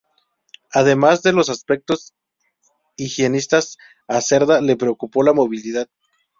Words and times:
Además 0.73 1.21
de 1.21 1.31
los 1.31 1.51
aspectos 1.51 2.15
higienistas 2.97 3.77
a 4.07 4.19
Cerdá 4.21 4.59
le 4.59 4.75
preocupó 4.75 5.21
la 5.21 5.33
movilidad. 5.33 5.89